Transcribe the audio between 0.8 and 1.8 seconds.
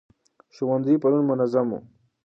پرون منظم وو.